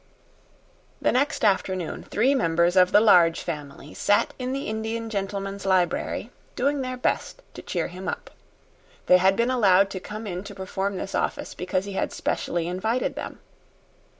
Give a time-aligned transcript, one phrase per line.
[0.99, 6.31] The next afternoon three members of the Large Family sat in the Indian gentleman's library,
[6.55, 8.31] doing their best to cheer him up.
[9.05, 12.65] They had been allowed to come in to perform this office because he had specially
[12.67, 13.41] invited them.